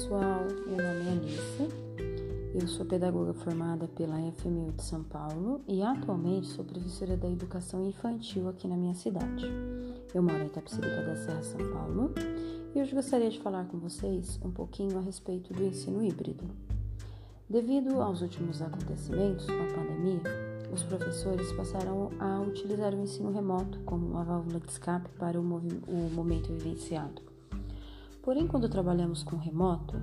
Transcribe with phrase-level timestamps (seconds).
[0.00, 1.68] pessoal, meu nome é Alissa,
[2.54, 7.86] eu sou pedagoga formada pela FMU de São Paulo e atualmente sou professora da educação
[7.86, 9.44] infantil aqui na minha cidade.
[10.14, 12.14] Eu moro em Itapecerica da Serra, São Paulo
[12.74, 16.44] e hoje gostaria de falar com vocês um pouquinho a respeito do ensino híbrido.
[17.46, 20.22] Devido aos últimos acontecimentos com a pandemia,
[20.72, 25.42] os professores passaram a utilizar o ensino remoto como uma válvula de escape para o,
[25.42, 27.29] o momento vivenciado.
[28.22, 29.96] Porém, quando trabalhamos com remoto,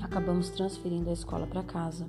[0.00, 2.06] acabamos transferindo a escola para casa.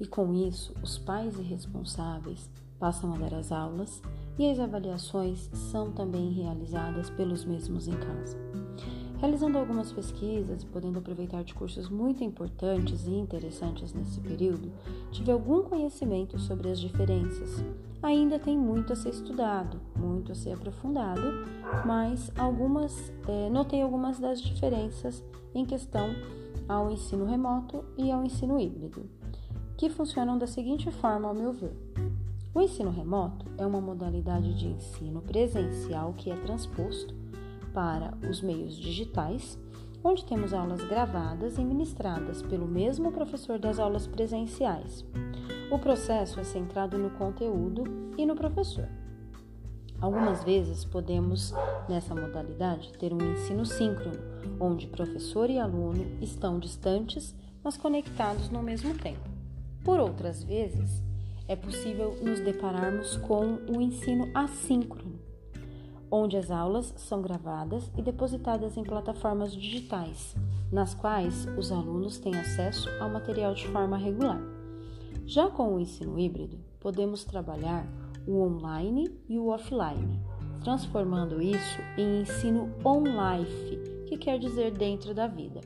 [0.00, 4.02] E com isso, os pais e responsáveis passam a dar as aulas
[4.38, 8.43] e as avaliações são também realizadas pelos mesmos em casa.
[9.18, 14.72] Realizando algumas pesquisas e podendo aproveitar de cursos muito importantes e interessantes nesse período,
[15.10, 17.64] tive algum conhecimento sobre as diferenças.
[18.02, 21.22] Ainda tem muito a ser estudado, muito a ser aprofundado,
[21.86, 26.10] mas algumas é, notei algumas das diferenças em questão
[26.68, 29.08] ao ensino remoto e ao ensino híbrido,
[29.76, 31.74] que funcionam da seguinte forma, ao meu ver.
[32.54, 37.23] O ensino remoto é uma modalidade de ensino presencial que é transposto
[37.74, 39.58] para os meios digitais,
[40.02, 45.04] onde temos aulas gravadas e ministradas pelo mesmo professor das aulas presenciais.
[45.70, 47.84] O processo é centrado no conteúdo
[48.16, 48.88] e no professor.
[50.00, 51.52] Algumas vezes podemos,
[51.88, 54.18] nessa modalidade, ter um ensino síncrono,
[54.60, 59.28] onde professor e aluno estão distantes, mas conectados no mesmo tempo.
[59.82, 61.02] Por outras vezes,
[61.48, 65.13] é possível nos depararmos com o ensino assíncrono,
[66.10, 70.34] onde as aulas são gravadas e depositadas em plataformas digitais,
[70.70, 74.40] nas quais os alunos têm acesso ao material de forma regular.
[75.26, 77.86] Já com o ensino híbrido, podemos trabalhar
[78.26, 80.20] o online e o offline,
[80.62, 85.60] transformando isso em ensino on-life, que quer dizer dentro da vida.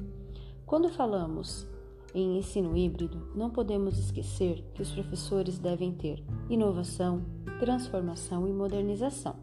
[0.65, 1.67] Quando falamos
[2.15, 7.23] em ensino híbrido, não podemos esquecer que os professores devem ter inovação,
[7.59, 9.37] transformação e modernização.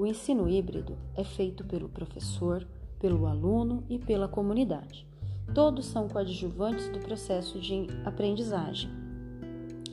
[0.00, 2.66] O ensino híbrido é feito pelo professor,
[2.98, 5.06] pelo aluno e pela comunidade.
[5.54, 8.90] Todos são coadjuvantes do processo de aprendizagem.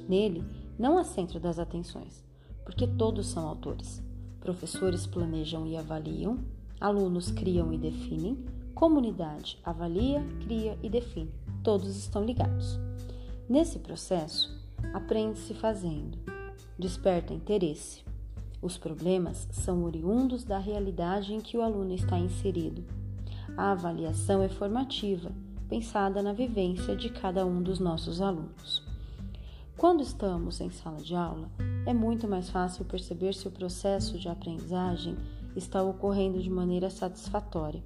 [0.07, 0.45] Nele,
[0.79, 2.23] não há centro das atenções,
[2.63, 4.01] porque todos são autores.
[4.39, 6.39] Professores planejam e avaliam,
[6.79, 11.33] alunos criam e definem, comunidade avalia, cria e define.
[11.61, 12.79] Todos estão ligados.
[13.49, 14.57] Nesse processo,
[14.93, 16.17] aprende-se fazendo,
[16.79, 18.07] desperta interesse,
[18.61, 22.83] os problemas são oriundos da realidade em que o aluno está inserido.
[23.55, 25.31] A avaliação é formativa,
[25.69, 28.83] pensada na vivência de cada um dos nossos alunos.
[29.77, 31.49] Quando estamos em sala de aula,
[31.85, 35.15] é muito mais fácil perceber se o processo de aprendizagem
[35.55, 37.83] está ocorrendo de maneira satisfatória.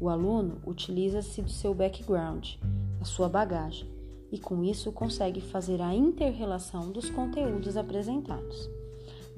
[0.00, 2.54] O aluno utiliza-se do seu background,
[2.98, 3.86] da sua bagagem,
[4.32, 8.79] e com isso consegue fazer a interrelação dos conteúdos apresentados.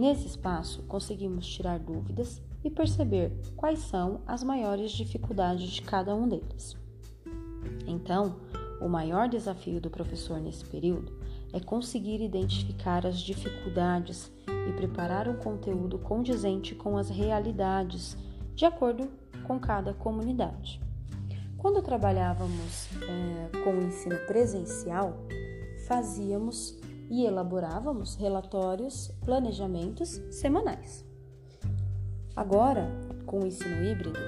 [0.03, 6.27] Nesse espaço, conseguimos tirar dúvidas e perceber quais são as maiores dificuldades de cada um
[6.27, 6.77] deles.
[7.87, 8.41] Então,
[8.81, 11.17] o maior desafio do professor nesse período
[11.53, 14.33] é conseguir identificar as dificuldades
[14.69, 18.17] e preparar um conteúdo condizente com as realidades,
[18.57, 19.09] de acordo
[19.45, 20.81] com cada comunidade.
[21.57, 25.17] Quando trabalhávamos é, com o ensino presencial,
[25.87, 26.77] fazíamos
[27.13, 31.05] e elaborávamos relatórios, planejamentos semanais.
[32.35, 32.91] Agora,
[33.27, 34.19] com o ensino híbrido,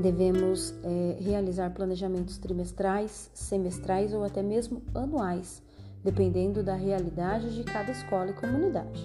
[0.00, 5.60] devemos é, realizar planejamentos trimestrais, semestrais ou até mesmo anuais,
[6.04, 9.04] dependendo da realidade de cada escola e comunidade.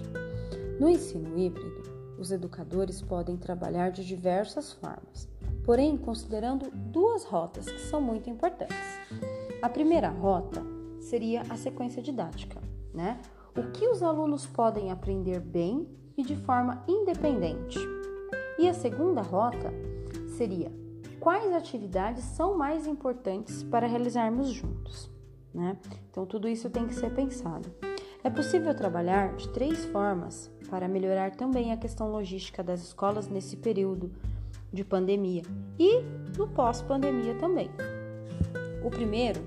[0.78, 1.82] No ensino híbrido,
[2.16, 5.28] os educadores podem trabalhar de diversas formas,
[5.64, 8.76] porém considerando duas rotas que são muito importantes.
[9.60, 10.62] A primeira rota
[11.00, 12.62] seria a sequência didática,
[12.94, 13.20] né?
[13.56, 15.86] O que os alunos podem aprender bem
[16.16, 17.78] e de forma independente.
[18.58, 19.72] E a segunda rota
[20.36, 20.72] seria
[21.18, 25.10] quais atividades são mais importantes para realizarmos juntos,
[25.52, 25.76] né?
[26.10, 27.68] Então tudo isso tem que ser pensado.
[28.22, 33.56] É possível trabalhar de três formas para melhorar também a questão logística das escolas nesse
[33.56, 34.10] período
[34.72, 35.42] de pandemia
[35.78, 36.00] e
[36.36, 37.70] no pós-pandemia também.
[38.84, 39.40] O primeiro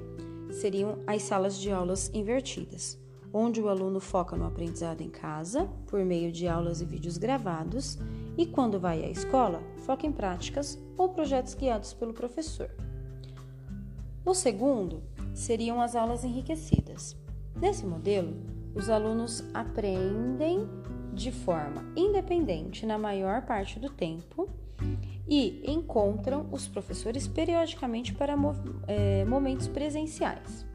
[0.51, 2.97] seriam as salas de aulas invertidas
[3.33, 7.97] onde o aluno foca no aprendizado em casa, por meio de aulas e vídeos gravados,
[8.37, 12.69] e quando vai à escola, foca em práticas ou projetos guiados pelo professor.
[14.25, 15.01] O segundo
[15.33, 17.15] seriam as aulas enriquecidas.
[17.55, 18.35] Nesse modelo,
[18.75, 20.67] os alunos aprendem
[21.13, 24.47] de forma independente na maior parte do tempo
[25.27, 28.35] e encontram os professores periodicamente para
[28.87, 30.65] é, momentos presenciais.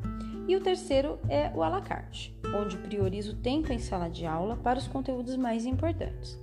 [0.49, 4.27] E o terceiro é o à la carte, onde prioriza o tempo em sala de
[4.27, 6.39] aula para os conteúdos mais importantes.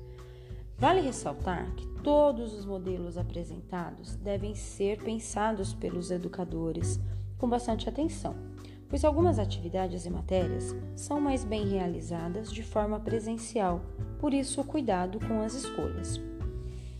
[0.77, 6.97] Vale ressaltar que todos os modelos apresentados devem ser pensados pelos educadores
[7.37, 8.33] com bastante atenção,
[8.87, 13.81] pois algumas atividades e matérias são mais bem realizadas de forma presencial,
[14.19, 16.21] por isso cuidado com as escolhas.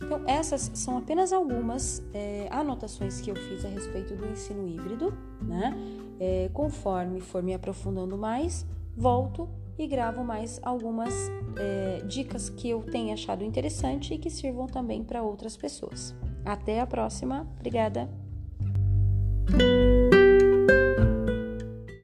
[0.02, 5.14] Então, essas são apenas algumas é, anotações que eu fiz a respeito do ensino híbrido,
[5.40, 5.74] né?
[6.20, 11.14] É, conforme for me aprofundando mais, volto e gravo mais algumas
[11.56, 16.14] é, dicas que eu tenha achado interessante e que sirvam também para outras pessoas.
[16.44, 18.08] Até a próxima, obrigada!